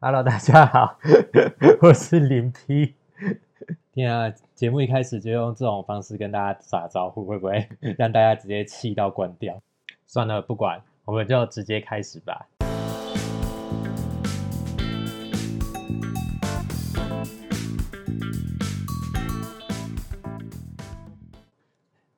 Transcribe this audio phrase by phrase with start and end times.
[0.00, 0.96] Hello，大家好，
[1.82, 2.94] 我是林 P。
[3.92, 9.60] 天啊，节目一开始就用这种方式跟大家打招呼，会不会 让大家直接气到关掉？
[10.06, 12.46] 算了，不管，我们就直接开始吧。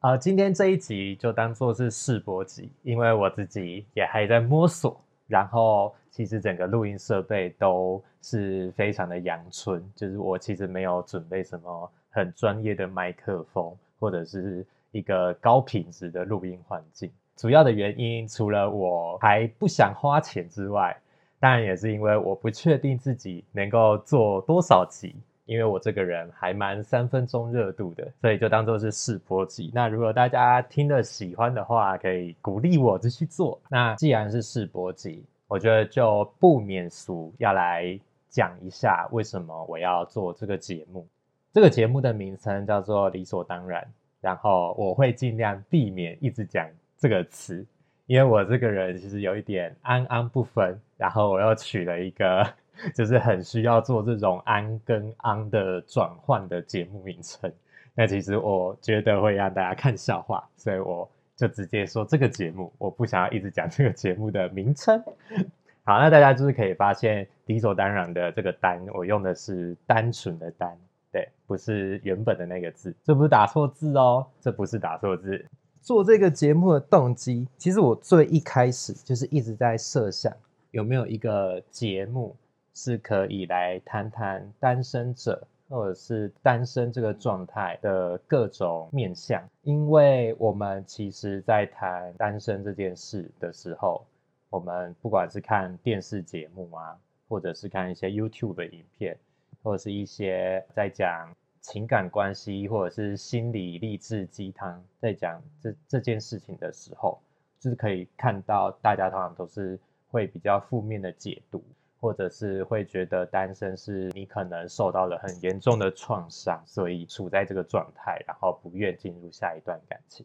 [0.00, 5.00] 啊、今天这一集就当做是试播集，因为我自己也还在摸索。
[5.26, 17.10] 然后，其实整个录音设备都是非常的阳春，就是我其实没有准备什么很专业的麦克风，或者是一个高品质的录音环境。
[17.36, 20.96] 主要的原因，除了我还不想花钱之外，
[21.38, 25.14] 当然也是因为我不确定自己能够做多少集。
[25.47, 29.69] 因为我这个人还蛮三分钟热度的，所以就当做是试播集。
[29.74, 33.61] 那如果大家听了喜欢的话，可以鼓励我继续做。
[33.69, 41.05] 那既然是试播集，我觉得就不免俗要来讲一下为什么我要做这个节目。
[41.52, 43.84] 这个节目的名称叫做理所当然，
[44.20, 46.64] 然后我会尽量避免一直讲
[46.97, 47.66] 这个词，
[48.06, 52.47] 因为我这个人其实有一点安安不分，然后我又取了一个。
[52.94, 57.53] 就是很需要做这种安跟安的转换的节目名称，
[57.94, 61.06] 那其实我觉得会让大家看笑话，所以我
[61.41, 65.02] 就直接说这个节目，我不想要一直讲这个节目的名称。
[65.84, 70.77] 好，那大家就是可以发现理所当然的这个单，我用的是单纯的单，
[71.10, 75.42] 对，不是原本的那个字，这不是打错字哦，这不是打错字。
[75.80, 80.30] 做这个节目的动机，其实我最一开始就是一直在设想
[80.72, 82.36] 有没有一个节目。
[82.72, 94.04] 是可以来谈谈单身者，或者是单身这个状态的各种面向，因为我们其实，在谈单身这件事的时候，
[94.48, 96.98] 我们不管是看电视节目啊，
[97.28, 99.16] 或者是看一些 YouTube 的影片，
[99.62, 107.20] 或者是一些在讲情感关系，或者是心理励志鸡汤，在讲这这件事情的时候，
[107.60, 109.78] 就是可以看到大家通常都是
[110.09, 111.62] 会比较负面的解读。
[112.00, 120.25] 或者是会觉得单身是你可能受到了很严重的创伤，所以处在这个状态，然后不愿进入下一段感情。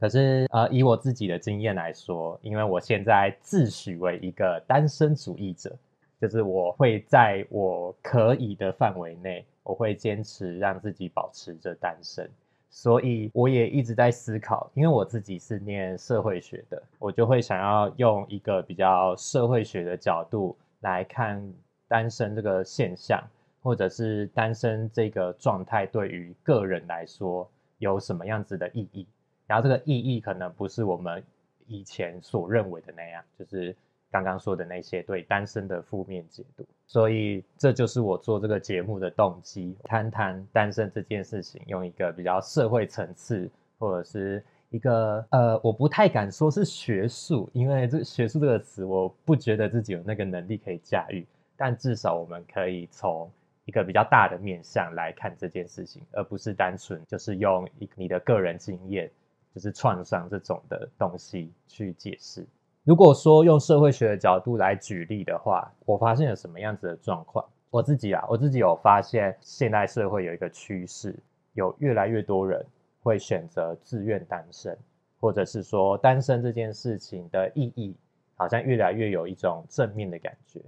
[0.00, 5.76] 可是，呃，以我自己的经验来说，因为我现在自诩为一个单身主义者，
[6.20, 12.30] 就是我会在我可以的范围内，我会坚持让自己保持着单身。
[12.70, 20.56] 所以，我也一直在思考，因为我自己是念社会学的，我就会想要用一个比较社会学的角度。
[20.80, 21.52] 来看
[21.86, 23.22] 单身这个现象，
[23.62, 29.06] 或者是单身这个状态对于个人来说有什么样子的意义？
[29.46, 31.22] 然后这个意义可能不是我们
[31.66, 33.74] 以前所认为的那样，就是
[34.10, 36.64] 刚刚说的那些对单身的负面解读。
[36.86, 44.44] 所以这就是我做这个节目的动机，谈谈单身这件事情，用一个比较社会层次，或者是。
[44.70, 51.26] 一个呃，我不太敢说是学术，因为这“学术”这个词，我不觉得自己有那个能力可以驾驭。
[51.56, 53.30] 但至少我们可以从
[53.64, 59.10] 一个比较大的面向来看这件事情，而不是单纯就是用你的个人经验，
[59.54, 62.46] 就是创伤这种的东西去解释。
[62.84, 67.44] 如果说用社会学的角度来举例的话，我发现了什么样子的状况？
[67.70, 71.14] 我自己啊，我自己有发现，现代社会有一个趋势，
[71.54, 72.64] 有越来越多人。
[73.02, 74.76] 会选择自愿单身，
[75.20, 77.96] 或者是说单身这件事情的意义，
[78.34, 80.60] 好像越来越有一种正面的感觉。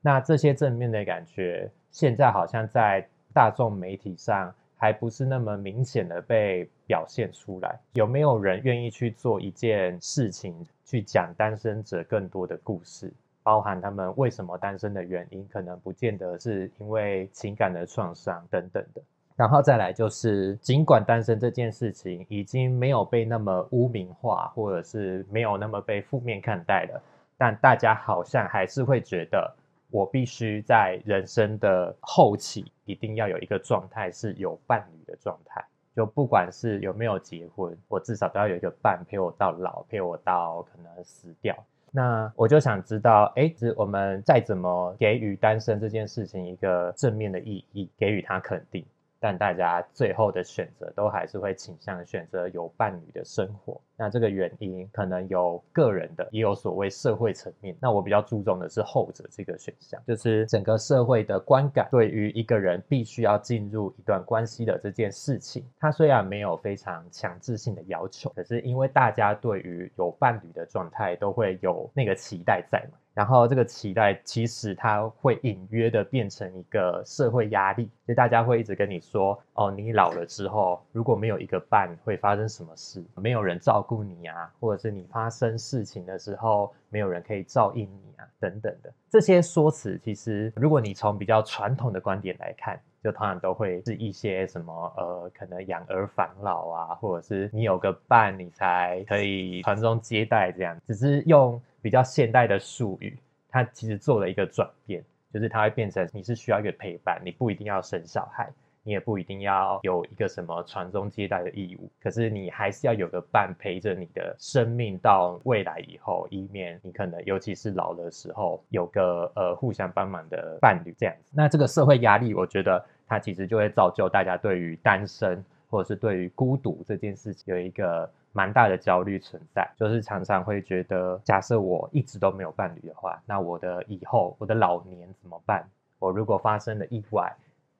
[0.00, 7.80] 那这些正面的感觉，现在好像在大众媒体上还不是那么明显的被表现出来。
[7.94, 10.54] 有没有人愿意去做一件事情，
[10.84, 13.10] 去讲单身者更多的故事，
[13.42, 19.00] 包含他们为什么单身的原因，可能不见得是因为情感的创伤等等的。
[19.36, 27.02] 然后再来就是，尽管单身这件事情已经没有被那么污名化，或者是没有那么被负面看待了，
[27.36, 29.52] 但大家好像还是会觉得，
[29.90, 35.64] 我必须在人生的后期一定要有一个状态是有伴侣的状态，
[35.96, 41.56] 就不管是有没有结婚，我至少都要有一个伴陪我到老，陪我到可能死掉。
[41.90, 48.84] 那我就想知道，哎，是我们再怎么给予单身这件事情一个正面的意义，给予它肯定。
[49.24, 53.80] 但大家最后的选择都还是会倾向选择有伴侣的生活。
[53.96, 57.74] 那这个原因可能有个人的，也有所谓社会层面。
[57.80, 72.98] 那我比较注重的是后者这个选项，就是整个社会的观感对于一个人必须要进入一段关系的这件事情，它虽然没有非常强制性的要求，可是因为大家对于有伴侣的状态都会有那个期待在嘛。
[73.14, 83.02] 然后这个期待其实它会隐约的变成一个社会压力，就大家会一直跟你说，哦，你老了之后如果没有一个伴，会发生什么事？
[83.14, 101.62] 没有人照顾你啊，或者是你发生事情的时候，没有人可以照应你啊，等等的这些说辞，其实如果你从比较传统的观点来看，就通常都会是一些什么呃，可能养儿防老啊，或者是你有个伴，你才可以传宗接代这样，只是用。
[101.84, 103.14] 比较现代的术语，
[103.46, 108.50] 它其实做了一个转变，就是它会变成你是需要一个陪伴，你不一定要生小孩，
[108.82, 121.32] 你也不一定要有一个什么传宗接代的义务，可是你还是要有个伴陪着你的生命到未来以后，以免你可能尤其是老的时候有个呃互相帮忙的伴侣这样子。
[121.36, 128.10] 那这个社会压力，我觉得它其实就会造就大家对于单身或者是对于孤独这件事情有一个。
[128.36, 135.64] 蛮大的焦虑存在，就是常常会觉得，假设我一直都没有伴侣的话，那我的以后，我的老年怎么办？
[136.00, 137.32] 我如果发生了意外，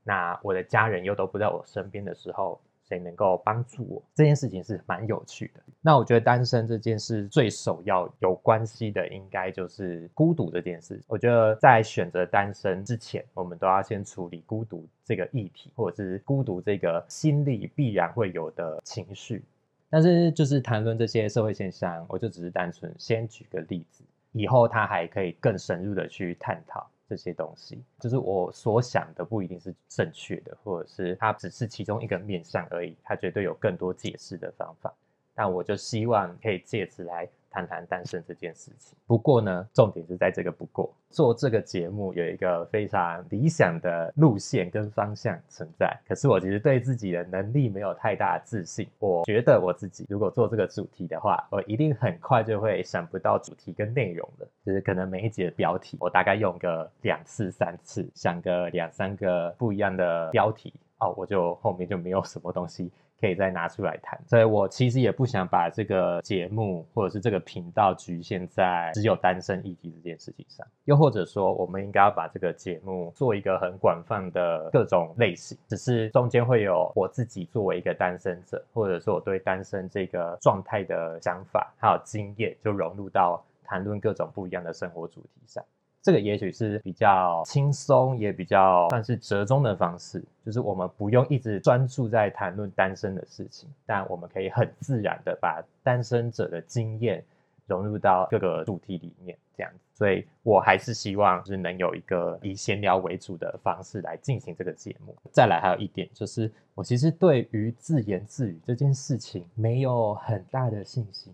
[0.05, 4.02] 那我的家人又都不在我身边的时候，谁能够帮助我？
[4.14, 5.60] 这件事情是蛮有趣的。
[5.81, 11.00] 那我觉得单身这件事最首要有关系的，应该就是孤独这件事。
[11.06, 19.42] 我觉得在选择单身之前，我们都要先处理孤独这个议题，或者是孤独这个心里必然会有的情绪。
[19.90, 24.02] 但是，就是谈论这些社会现象，我就只是单纯先举个例子，
[24.32, 27.82] 以后他还可以更深入的去探讨这些东西。
[28.00, 34.92] 就是我所想的不一定是正确的，或者是它只是其中一个面向而已，它绝对有更多解释的方法。
[35.34, 37.28] 但我就希望可以借此来。
[37.54, 38.98] 谈谈单身这件事情。
[39.06, 40.92] 不过呢，重点是在这个“不过”。
[41.10, 48.88] 做这个节目有一个非常理想的路线跟方向存在，可是我其实对自己的能力没有太大的自信。
[48.98, 54.48] 我觉得我自己如果做这个主题的话，我一定很快就会想不到主题跟内容了。
[54.66, 62.90] 就是可能每一节标题，我大概用个两次、三次，想个两三个不一样的标题，哦，我就后面就没有什么东西。
[63.25, 85.65] 可以再拿出来谈，所以我其实也不想把这个节目或者是这个频道局限在只有单身议题这件事情上，又或者说，我们应该要把这个节目做一个很广泛的各种类型，只是中间会有我自己作为一个单身者，或者说我对单身这个状态的想法还有经验，就融入到谈论各种不一样的生活主题上。
[86.04, 97.24] 这个也许是比较轻松，也比较算是折中的方式，就是我们不用一直专注在谈论单身的事情，但我们可以很自然的把单身者的经验
[97.66, 99.78] 融入到各个主题里面，这样子。
[99.94, 105.16] 所以我还是希望是能有一个以闲聊为主的方式来进行这个节目。
[105.32, 111.32] 再来还有一点就是，我其实对于自言自语这件事情没有很大的信心。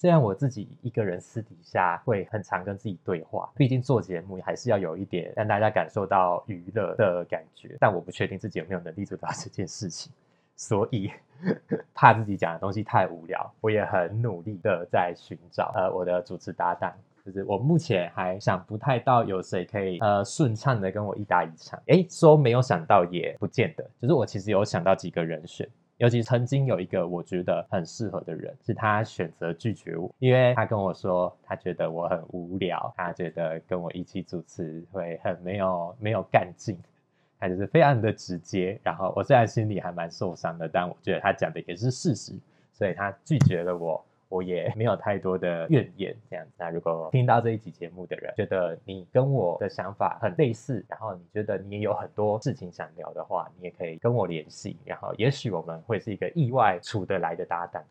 [0.00, 10.12] 虽然我自己一个人私底下会很常跟自己对话，毕竟做节目还是要有一点让大家感受到娱乐的感觉，但我不确定自己有没有能力做到这件事情，
[10.54, 11.10] 所以
[11.92, 16.92] 怕自己讲的东西太无聊，我也很努力的在寻找呃我的主持搭档，
[17.26, 25.68] 就是我目前还想不太到有谁可以呃顺畅的跟我一搭一唱，诶，说没有想到也不见得，就是我其实有想到几个人选。
[25.98, 36.78] 尤其曾经有一个我觉得很适合的人，是他选择拒绝我，因为他跟我说他觉得我很无聊，他觉得跟我一起主持会很没有没有干劲，
[37.38, 38.80] 他就是非常的直接。
[38.82, 42.32] 然后我虽然心里还蛮受伤的，但我觉得他讲的也是事实，
[42.72, 44.04] 所以他拒绝了我。
[44.28, 46.46] 我也没有太多的怨言，这样。
[46.56, 57.82] 那如果听到这一集节目的人，觉得你跟我的想法很类似，然后你觉得你也有很多事情想聊的话，你也可以跟我联系，然后也许我们会是一个意外处得来的搭档。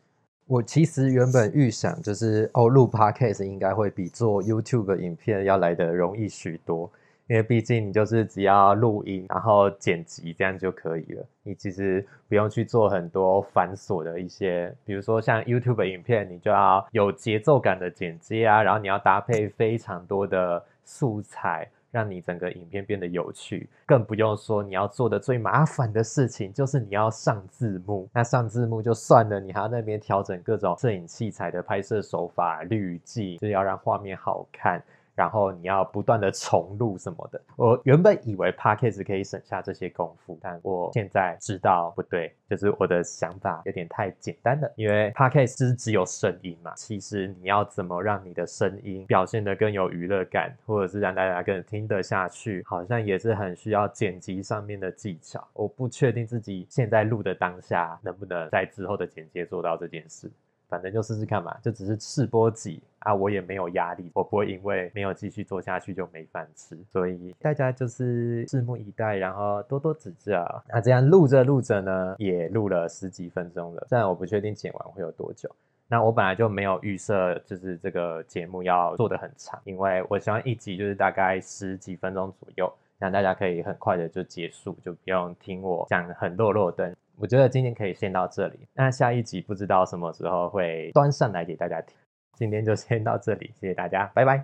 [0.46, 6.90] 我其实原本预想就是，哦，录 Podcast 应该会比做 YouTube 影片要来得容易许多。
[7.28, 11.24] 因为毕竟你就是只要录音，然后剪辑这样就可以了。
[11.42, 23.68] 你其实不用去做很多繁琐的一些，比如说像 YouTube 影片，你就要有节奏感的剪接啊，然后你要搭配非常多的素材，让你整个影片变得有趣。
[23.84, 28.08] 更不用说你要做的最麻烦的事情，就是你要上字幕。
[28.12, 34.82] 那上字幕就算了，你还要那边调整各种摄影器材的拍摄手法、滤镜，就是要让画面好看。
[35.18, 44.72] 然后你要不断的重录什么的，我原本以为 Podcast 可以省下这些功夫，但我现在知道不对，就是我的想法有点太简单了。
[44.76, 55.44] 因为 Podcast 是只有声音嘛，其实你要怎么让你的声音表现得更有娱乐感，或者是让大家更听得下去，好像也是很需要剪辑上面的技巧。
[55.52, 60.30] 我不确定自己现在录的当下能不能在之后的剪接做到这件事。
[60.68, 70.62] 反正就试试看嘛，就只是试播集啊，我也没有压力，我不会因为没有继续做下去就没饭吃，所以大家就是拭目以待，然后多多指教。
[70.68, 75.50] 那这样录着录着呢，也录了十几分钟了，虽然我不确定剪完会有多久。
[75.90, 86.94] 那我本来就没有预设，就是这个节目要做得很长，因为我希望一集就是大概十几分钟左右，让大家可以很快的就结束，就不用听我讲很落落的。
[87.20, 91.96] 我觉得今天可以先到这里，那下一集不知道什么时候会端上来给大家听。
[92.34, 94.36] 今天就先到这里，谢谢大家，拜拜。